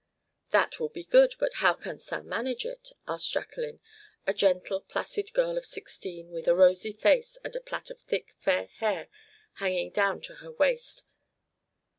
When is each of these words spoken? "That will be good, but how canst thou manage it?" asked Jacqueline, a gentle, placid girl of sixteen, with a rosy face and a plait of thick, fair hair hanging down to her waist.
"That 0.49 0.79
will 0.79 0.89
be 0.89 1.03
good, 1.03 1.35
but 1.37 1.53
how 1.61 1.75
canst 1.75 2.09
thou 2.09 2.23
manage 2.23 2.65
it?" 2.65 2.93
asked 3.07 3.31
Jacqueline, 3.31 3.79
a 4.25 4.33
gentle, 4.33 4.81
placid 4.81 5.31
girl 5.33 5.59
of 5.59 5.63
sixteen, 5.63 6.31
with 6.31 6.47
a 6.47 6.55
rosy 6.55 6.91
face 6.91 7.37
and 7.43 7.55
a 7.55 7.61
plait 7.61 7.91
of 7.91 7.99
thick, 8.01 8.33
fair 8.39 8.65
hair 8.79 9.09
hanging 9.57 9.91
down 9.91 10.19
to 10.21 10.35
her 10.37 10.51
waist. 10.53 11.03